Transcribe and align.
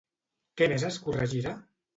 Què 0.61 0.69
més 0.73 0.87
es 0.89 0.99
corregirà? 1.05 1.57